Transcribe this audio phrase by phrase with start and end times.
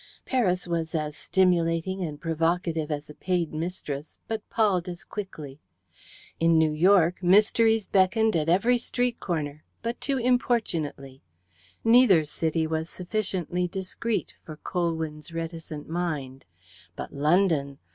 [0.25, 5.59] Paris was as stimulating and provocative as a paid mistress, but palled as quickly.
[6.39, 11.21] In New York mysteries beckoned at every street corner, but too importunately.
[11.83, 16.45] Neither city was sufficiently discreet for Colwyn's reticent mind.
[16.95, 17.77] But London!